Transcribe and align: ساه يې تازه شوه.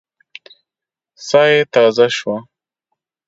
ساه 1.27 1.47
يې 1.53 1.61
تازه 1.73 2.07
شوه. 2.17 2.37